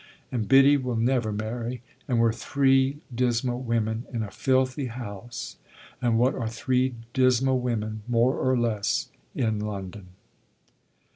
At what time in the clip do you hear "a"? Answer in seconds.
4.23-4.31